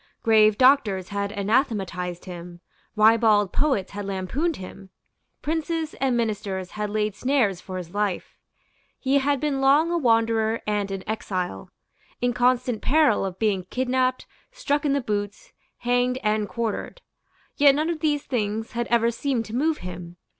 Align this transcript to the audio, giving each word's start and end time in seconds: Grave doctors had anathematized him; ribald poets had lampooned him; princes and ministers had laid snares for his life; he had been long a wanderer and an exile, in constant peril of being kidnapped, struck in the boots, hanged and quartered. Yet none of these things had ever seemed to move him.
Grave 0.23 0.57
doctors 0.57 1.09
had 1.09 1.31
anathematized 1.31 2.25
him; 2.25 2.59
ribald 2.95 3.53
poets 3.53 3.91
had 3.91 4.03
lampooned 4.03 4.55
him; 4.55 4.89
princes 5.43 5.93
and 6.01 6.17
ministers 6.17 6.71
had 6.71 6.89
laid 6.89 7.13
snares 7.15 7.61
for 7.61 7.77
his 7.77 7.93
life; 7.93 8.35
he 8.97 9.19
had 9.19 9.39
been 9.39 9.61
long 9.61 9.91
a 9.91 9.97
wanderer 9.99 10.59
and 10.65 10.89
an 10.89 11.03
exile, 11.05 11.69
in 12.19 12.33
constant 12.33 12.81
peril 12.81 13.23
of 13.23 13.37
being 13.37 13.65
kidnapped, 13.69 14.25
struck 14.51 14.85
in 14.85 14.93
the 14.93 15.01
boots, 15.01 15.53
hanged 15.77 16.17
and 16.23 16.49
quartered. 16.49 17.03
Yet 17.55 17.75
none 17.75 17.91
of 17.91 17.99
these 17.99 18.23
things 18.23 18.71
had 18.71 18.87
ever 18.87 19.11
seemed 19.11 19.45
to 19.45 19.55
move 19.55 19.77
him. 19.85 20.17